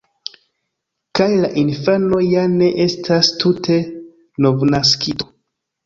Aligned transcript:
Kaj 1.19 1.27
la 1.43 1.51
infano 1.65 2.23
ja 2.31 2.47
ne 2.57 2.73
estas 2.89 3.33
tute 3.45 3.81
novnaskito. 4.49 5.35